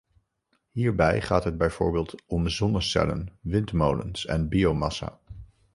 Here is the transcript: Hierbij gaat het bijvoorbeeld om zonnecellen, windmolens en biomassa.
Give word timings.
Hierbij 0.71 1.21
gaat 1.21 1.43
het 1.43 1.57
bijvoorbeeld 1.57 2.15
om 2.27 2.49
zonnecellen, 2.49 3.37
windmolens 3.41 4.25
en 4.25 4.49
biomassa. 4.49 5.19